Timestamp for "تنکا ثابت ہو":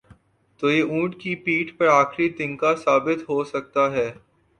2.29-3.43